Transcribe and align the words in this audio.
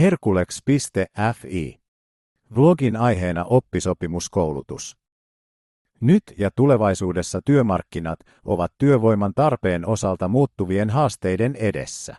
Herkulex.fi. 0.00 1.80
Vlogin 2.56 2.96
aiheena 2.96 3.44
oppisopimuskoulutus. 3.44 4.96
Nyt 6.00 6.22
ja 6.38 6.50
tulevaisuudessa 6.50 7.40
työmarkkinat 7.44 8.18
ovat 8.44 8.72
työvoiman 8.78 9.32
tarpeen 9.34 9.86
osalta 9.86 10.28
muuttuvien 10.28 10.90
haasteiden 10.90 11.56
edessä. 11.56 12.16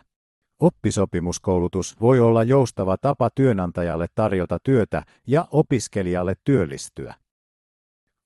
Oppisopimuskoulutus 0.60 2.00
voi 2.00 2.20
olla 2.20 2.42
joustava 2.42 2.96
tapa 2.96 3.30
työnantajalle 3.34 4.06
tarjota 4.14 4.58
työtä 4.62 5.02
ja 5.26 5.48
opiskelijalle 5.50 6.34
työllistyä. 6.44 7.14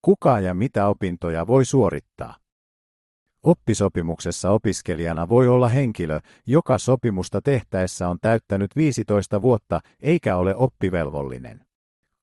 Kuka 0.02 0.40
ja 0.40 0.54
mitä 0.54 0.88
opintoja 0.88 1.46
voi 1.46 1.64
suorittaa? 1.64 2.41
Oppisopimuksessa 3.42 4.50
opiskelijana 4.50 5.28
voi 5.28 5.48
olla 5.48 5.68
henkilö, 5.68 6.20
joka 6.46 6.78
sopimusta 6.78 7.40
tehtäessä 7.42 8.08
on 8.08 8.18
täyttänyt 8.20 8.76
15 8.76 9.42
vuotta 9.42 9.80
eikä 10.00 10.36
ole 10.36 10.54
oppivelvollinen. 10.56 11.64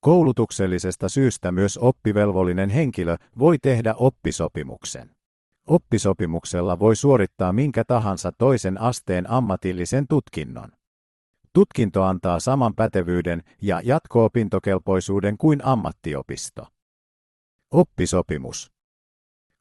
Koulutuksellisesta 0.00 1.08
syystä 1.08 1.52
myös 1.52 1.78
oppivelvollinen 1.78 2.70
henkilö 2.70 3.16
voi 3.38 3.58
tehdä 3.58 3.94
oppisopimuksen. 3.94 5.10
Oppisopimuksella 5.66 6.78
voi 6.78 6.96
suorittaa 6.96 7.52
minkä 7.52 7.84
tahansa 7.84 8.32
toisen 8.38 8.80
asteen 8.80 9.30
ammatillisen 9.30 10.06
tutkinnon. 10.08 10.72
Tutkinto 11.52 12.02
antaa 12.02 12.40
saman 12.40 12.74
pätevyyden 12.74 13.42
ja 13.62 13.80
jatko-opintokelpoisuuden 13.84 15.38
kuin 15.38 15.64
ammattiopisto. 15.64 16.66
Oppisopimus 17.70 18.79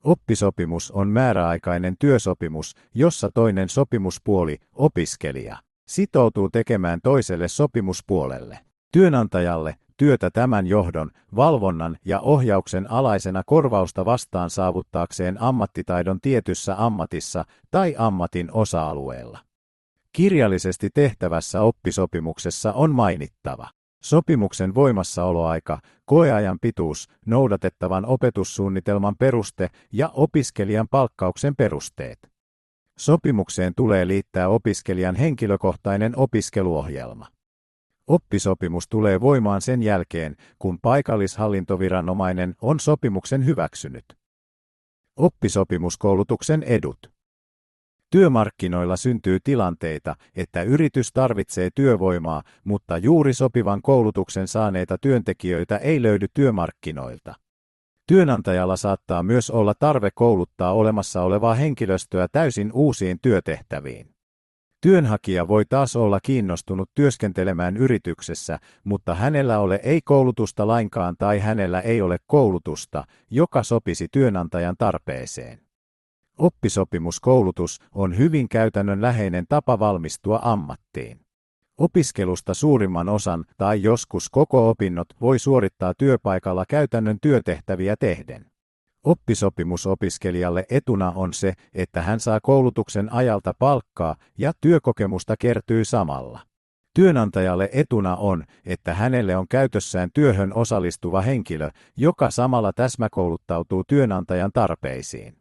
Oppisopimus 0.04 0.92
on 0.92 1.08
määräaikainen 1.08 1.96
työsopimus, 2.00 2.76
jossa 2.94 3.30
toinen 3.34 3.70
sopimuspuoli, 3.70 4.58
opiskelija, 4.74 5.58
sitoutuu 5.88 6.50
tekemään 6.50 7.00
toiselle 7.04 7.48
sopimuspuolelle, 7.48 8.60
työnantajalle, 8.92 9.76
työtä 9.98 10.30
tämän 10.32 10.68
johdon, 10.68 11.12
valvonnan 11.36 11.98
ja 12.06 12.20
ohjauksen 12.20 12.92
alaisena 12.92 13.44
korvausta 13.46 14.06
vastaan 14.06 14.50
saavuttaakseen 14.50 15.42
ammattitaidon 15.42 16.22
tietyssä 16.22 16.76
ammatissa 16.86 17.46
tai 17.72 17.96
ammatin 17.98 18.52
osa-alueella. 18.52 19.40
Kirjallisesti 20.14 20.90
tehtävässä 20.94 21.62
oppisopimuksessa 21.62 22.74
on 22.74 22.96
mainittava 22.96 23.70
Sopimuksen 24.04 24.76
voimassaoloaika, 24.76 25.80
koeajan 26.06 26.58
pituus, 26.62 27.08
noudatettavan 27.26 28.06
opetussuunnitelman 28.06 29.16
peruste 29.20 29.70
ja 29.94 30.10
opiskelijan 30.14 30.88
palkkauksen 30.88 31.56
perusteet. 31.56 32.20
Sopimukseen 32.98 33.74
tulee 33.76 34.08
liittää 34.08 34.50
opiskelijan 34.50 35.16
henkilökohtainen 35.16 36.14
opiskeluohjelma. 36.18 37.28
Oppisopimus 38.08 38.88
tulee 38.88 39.22
voimaan 39.22 39.62
sen 39.62 39.84
jälkeen, 39.84 40.36
kun 40.60 40.80
paikallishallintoviranomainen 40.82 42.56
on 42.62 42.80
sopimuksen 42.80 43.46
hyväksynyt. 43.46 44.06
Oppisopimuskoulutuksen 45.16 46.64
edut. 46.64 47.19
Työmarkkinoilla 48.10 48.98
syntyy 48.98 49.40
tilanteita, 49.44 50.16
että 50.36 50.64
yritys 50.64 51.14
tarvitsee 51.14 51.70
työvoimaa, 51.76 52.44
mutta 52.64 52.98
juuri 52.98 53.34
sopivan 53.34 53.82
koulutuksen 53.82 54.48
saaneita 54.48 54.98
työntekijöitä 54.98 55.78
ei 55.78 56.02
löydy 56.02 56.28
työmarkkinoilta. 56.34 57.36
Työnantajalla 58.08 58.78
saattaa 58.78 59.24
myös 59.24 59.50
olla 59.50 59.74
tarve 59.80 60.10
kouluttaa 60.16 60.74
olemassa 60.74 61.22
olevaa 61.22 61.54
henkilöstöä 61.54 62.28
täysin 62.32 62.72
uusiin 62.74 63.20
työtehtäviin. 63.22 64.10
Työnhakija 64.82 65.48
voi 65.48 65.66
taas 65.66 65.96
olla 65.96 66.20
kiinnostunut 66.20 66.90
työskentelemään 66.96 67.78
yrityksessä, 67.78 68.60
mutta 68.84 69.16
hänellä 69.16 69.60
ole 69.60 69.80
ei 69.84 70.02
koulutusta 70.02 70.68
lainkaan 70.68 71.16
tai 71.18 71.40
hänellä 71.40 71.82
ei 71.82 72.02
ole 72.02 72.18
koulutusta, 72.28 73.04
joka 73.30 73.64
sopisi 73.64 74.08
työnantajan 74.12 74.76
tarpeeseen. 74.78 75.69
Oppisopimuskoulutus 76.40 77.80
on 77.96 78.18
hyvin 78.18 78.50
käytännönläheinen 78.50 79.46
tapa 79.50 79.80
valmistua 79.80 80.40
ammattiin. 80.42 81.20
Opiskelusta 81.78 82.54
suurimman 82.54 83.10
osan 83.10 83.46
tai 83.58 83.84
joskus 83.84 84.30
koko 84.30 84.70
opinnot 84.70 85.08
voi 85.22 85.40
suorittaa 85.40 85.94
työpaikalla 85.98 86.66
käytännön 86.70 87.18
työtehtäviä 87.22 87.96
tehden. 88.00 88.46
Oppisopimusopiskelijalle 89.04 90.66
etuna 90.70 91.12
on 91.16 91.34
se, 91.34 91.54
että 91.74 92.02
hän 92.02 92.20
saa 92.20 92.40
koulutuksen 92.44 93.14
ajalta 93.14 93.54
palkkaa 93.60 94.16
ja 94.38 94.54
työkokemusta 94.62 95.36
kertyy 95.40 95.86
samalla. 95.86 96.40
Työnantajalle 96.96 97.70
etuna 97.74 98.16
on, 98.16 98.44
että 98.66 98.94
hänelle 98.94 99.38
on 99.38 99.48
käytössään 99.48 100.10
työhön 100.14 100.54
osallistuva 100.54 101.22
henkilö, 101.22 101.70
joka 101.98 102.32
samalla 102.32 102.74
täsmäkouluttautuu 102.74 103.84
työnantajan 103.88 104.52
tarpeisiin. 104.54 105.39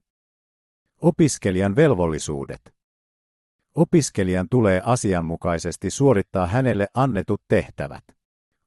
Opiskelijan 1.03 1.77
velvollisuudet. 1.77 2.75
Opiskelijan 3.75 4.47
tulee 4.51 4.83
asianmukaisesti 4.85 5.91
suorittaa 5.91 6.47
hänelle 6.47 6.87
annetut 6.95 7.43
tehtävät. 7.49 8.05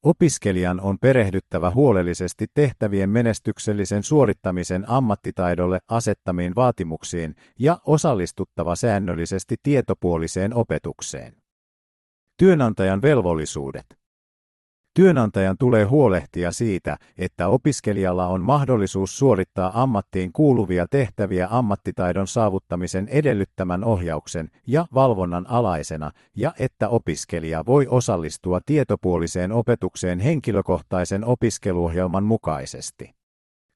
Opiskelijan 0.04 0.82
on 0.82 0.98
perehdyttävä 1.00 1.72
huolellisesti 1.72 2.46
tehtävien 2.54 3.10
menestyksellisen 3.10 4.04
suorittamisen 4.04 4.90
ammattitaidolle 4.90 5.80
asettamiin 5.88 6.56
vaatimuksiin 6.56 7.36
ja 7.60 7.80
osallistuttava 7.86 8.76
säännöllisesti 8.76 9.56
tietopuoliseen 9.64 10.54
opetukseen. 10.54 11.36
Työnantajan 12.38 13.02
velvollisuudet. 13.02 14.01
Työnantajan 14.94 15.58
tulee 15.60 15.84
huolehtia 15.84 16.52
siitä, 16.52 16.98
että 17.18 17.48
opiskelijalla 17.48 18.28
on 18.28 18.42
mahdollisuus 18.42 19.18
suorittaa 19.18 19.82
ammattiin 19.82 20.34
kuuluvia 20.34 20.86
tehtäviä 20.90 21.48
ammattitaidon 21.52 22.28
saavuttamisen 22.28 23.08
edellyttämän 23.08 23.84
ohjauksen 23.84 24.50
ja 24.68 24.86
valvonnan 24.94 25.46
alaisena 25.50 26.12
ja 26.36 26.54
että 26.60 26.90
opiskelija 26.90 27.66
voi 27.66 27.88
osallistua 27.90 28.60
tietopuoliseen 28.66 29.52
opetukseen 29.52 30.20
henkilökohtaisen 30.20 31.26
opiskeluohjelman 31.26 32.24
mukaisesti. 32.24 33.12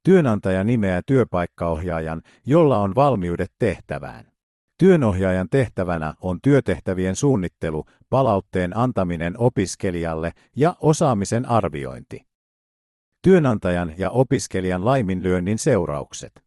Työnantaja 0.03 0.63
nimeää 0.63 1.01
työpaikkaohjaajan, 1.05 2.21
jolla 2.45 2.77
on 2.77 2.95
valmiudet 2.95 3.51
tehtävään. 3.59 4.34
Työnohjaajan 4.77 5.47
tehtävänä 5.51 6.13
on 6.21 6.39
työtehtävien 6.41 7.15
suunnittelu, 7.15 7.85
palautteen 8.09 8.77
antaminen 8.77 9.33
opiskelijalle 9.37 10.31
ja 10.55 10.75
osaamisen 10.81 11.49
arviointi. 11.49 12.21
Työnantajan 13.21 13.93
ja 13.97 14.09
opiskelijan 14.09 14.85
laiminlyönnin 14.85 15.57
seuraukset. 15.57 16.45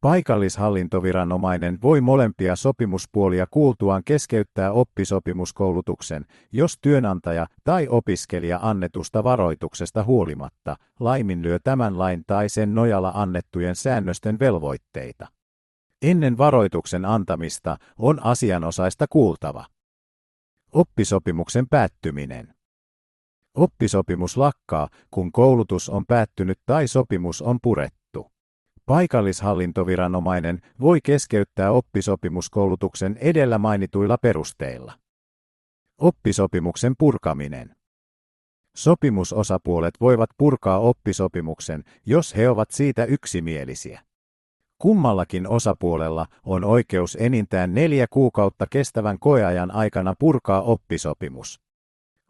Paikallishallintoviranomainen 0.00 1.78
voi 1.82 2.00
molempia 2.00 2.56
sopimuspuolia 2.56 3.46
kuultuaan 3.50 4.02
keskeyttää 4.04 4.72
oppisopimuskoulutuksen, 4.72 6.24
jos 6.52 6.78
työnantaja 6.80 7.46
tai 7.64 7.88
opiskelija 7.88 8.58
annetusta 8.62 9.24
varoituksesta 9.24 10.04
huolimatta 10.04 10.76
laiminlyö 11.00 11.58
tämän 11.64 11.98
lain 11.98 12.24
tai 12.26 12.48
sen 12.48 12.74
nojalla 12.74 13.12
annettujen 13.14 13.76
säännösten 13.76 14.38
velvoitteita. 14.38 15.35
Ennen 16.02 16.38
varoituksen 16.38 17.04
antamista 17.04 17.76
on 17.98 18.24
asianosaista 18.24 19.06
kuultava. 19.10 19.64
Oppisopimuksen 20.72 21.68
päättyminen. 21.68 22.54
Oppisopimus 23.54 24.36
lakkaa, 24.36 24.88
kun 25.10 25.32
koulutus 25.32 25.88
on 25.88 26.06
päättynyt 26.06 26.58
tai 26.66 26.88
sopimus 26.88 27.42
on 27.42 27.58
purettu. 27.62 28.30
Paikallishallintoviranomainen 28.86 30.60
voi 30.80 31.00
keskeyttää 31.00 31.70
oppisopimuskoulutuksen 31.70 33.16
edellä 33.20 33.58
mainituilla 33.58 34.18
perusteilla. 34.18 34.98
Oppisopimuksen 35.98 36.94
purkaminen. 36.98 37.76
Sopimusosapuolet 38.76 39.94
voivat 40.00 40.30
purkaa 40.38 40.78
oppisopimuksen, 40.78 41.84
jos 42.06 42.36
he 42.36 42.48
ovat 42.48 42.70
siitä 42.70 43.04
yksimielisiä. 43.04 44.05
Kummallakin 44.78 45.48
osapuolella 45.48 46.26
on 46.44 46.64
oikeus 46.64 47.16
enintään 47.20 47.74
neljä 47.74 48.06
kuukautta 48.10 48.66
kestävän 48.70 49.18
koeajan 49.18 49.70
aikana 49.70 50.14
purkaa 50.18 50.62
oppisopimus. 50.62 51.60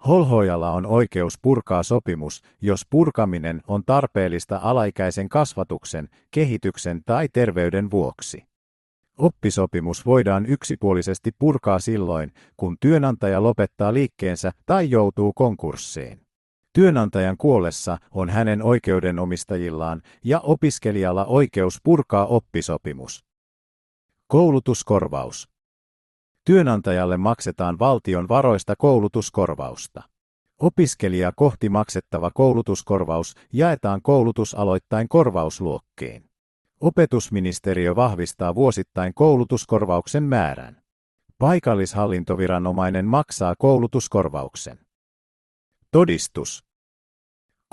Holhojalla 0.07 0.71
on 0.71 0.87
oikeus 0.87 1.39
purkaa 1.43 1.83
sopimus, 1.83 2.43
jos 2.61 2.87
purkaminen 2.91 3.63
on 3.69 3.83
tarpeellista 3.87 4.61
alaikäisen 4.63 5.29
kasvatuksen, 5.29 6.09
kehityksen 6.31 7.03
tai 7.07 7.29
terveyden 7.33 7.91
vuoksi. 7.91 8.45
Oppisopimus 9.19 10.07
voidaan 10.07 10.47
yksipuolisesti 10.47 11.31
purkaa 11.39 11.79
silloin, 11.79 12.33
kun 12.57 12.77
työnantaja 12.81 13.43
lopettaa 13.43 13.95
liikkeensä 13.95 14.53
tai 14.67 14.91
joutuu 14.91 15.33
konkurssiin. 15.33 16.26
Työnantajan 16.77 17.37
kuollessa 17.37 17.99
on 18.11 18.31
hänen 18.31 18.63
oikeudenomistajillaan 18.63 20.03
ja 20.25 20.41
opiskelijalla 20.41 21.25
oikeus 21.25 21.81
purkaa 21.83 22.27
oppisopimus. 22.27 23.25
Koulutuskorvaus. 24.27 25.49
Työnantajalle 26.45 27.17
maksetaan 27.17 27.79
valtion 27.79 28.29
varoista 28.29 28.75
koulutuskorvausta. 28.79 30.03
Opiskelija 30.61 31.33
kohti 31.37 31.69
maksettava 31.69 32.31
koulutuskorvaus 32.35 33.35
jaetaan 33.53 34.03
koulutusaloittain 34.03 35.09
korvausluokkiin. 35.09 36.31
Opetusministeriö 36.81 37.97
vahvistaa 37.97 38.55
vuosittain 38.55 39.15
koulutuskorvauksen 39.15 40.23
määrän. 40.23 40.83
Paikallishallintoviranomainen 41.39 43.05
maksaa 43.07 43.55
koulutuskorvauksen. 43.59 44.79
Todistus. 45.91 46.66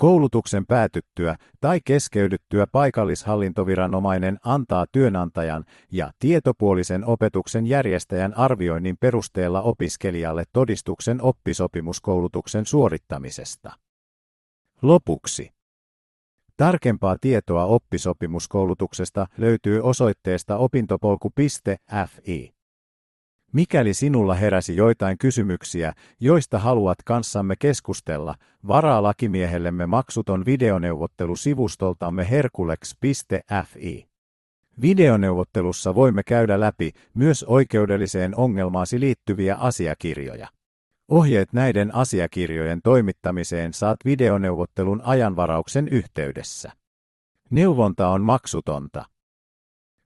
Koulutuksen 0.04 0.66
päätyttyä 0.66 1.36
tai 1.60 1.80
keskeydyttyä 1.84 2.66
paikallishallintoviranomainen 2.72 4.38
antaa 4.44 4.86
työnantajan 4.92 5.64
ja 5.92 6.10
tietopuolisen 6.18 7.04
opetuksen 7.04 7.66
järjestäjän 7.66 8.36
arvioinnin 8.36 8.96
perusteella 9.00 9.62
opiskelijalle 9.62 10.44
todistuksen 10.52 11.22
oppisopimuskoulutuksen 11.22 12.66
suorittamisesta. 12.66 13.72
Lopuksi. 14.82 15.50
Tarkempaa 16.56 17.16
tietoa 17.20 17.64
oppisopimuskoulutuksesta 17.64 19.26
löytyy 19.38 19.80
osoitteesta 19.80 20.56
opintopolku.fi. 20.56 22.53
Mikäli 23.54 23.94
sinulla 23.94 24.34
heräsi 24.34 24.76
joitain 24.76 25.18
kysymyksiä, 25.18 25.92
joista 26.20 26.58
haluat 26.58 26.98
kanssamme 27.04 27.56
keskustella, 27.58 28.34
varaa 28.68 29.02
lakimiehellemme 29.02 29.86
maksuton 29.86 30.44
videoneuvottelu 30.46 31.36
sivustoltamme 31.36 32.30
herkulex.fi. 32.30 34.08
Videoneuvottelussa 34.80 35.94
voimme 35.94 36.22
käydä 36.22 36.60
läpi 36.60 36.92
myös 37.14 37.44
oikeudelliseen 37.44 38.36
ongelmaasi 38.36 39.00
liittyviä 39.00 39.54
asiakirjoja. 39.54 40.48
Ohjeet 41.08 41.52
näiden 41.52 41.94
asiakirjojen 41.94 42.80
toimittamiseen 42.82 43.72
saat 43.72 43.96
videoneuvottelun 44.04 45.02
ajanvarauksen 45.04 45.88
yhteydessä. 45.88 46.72
Neuvonta 47.50 48.08
on 48.08 48.22
maksutonta. 48.22 49.04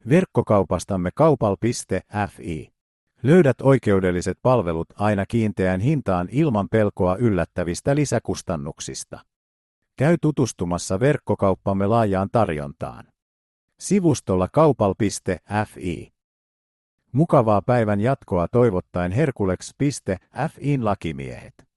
Verkkokaupastamme 0.09 1.11
kaupal.fi. 1.15 2.78
Löydät 3.23 3.61
oikeudelliset 3.61 4.39
palvelut 4.43 4.89
aina 4.97 5.27
kiinteään 5.27 5.81
hintaan 5.81 6.29
ilman 6.33 6.69
pelkoa 6.69 7.17
yllättävistä 7.17 7.95
lisäkustannuksista. 7.95 9.21
Käy 9.97 10.17
tutustumassa 10.23 11.01
verkkokauppamme 11.01 11.87
laajaan 11.87 12.29
tarjontaan. 12.33 13.05
Sivustolla 13.79 14.49
kaupal.fi. 14.53 16.13
Mukavaa 17.13 17.63
päivän 17.63 18.01
jatkoa 18.01 18.49
toivottaen 18.49 19.13
Herkulex.fiin 19.13 20.85
lakimiehet. 20.85 21.68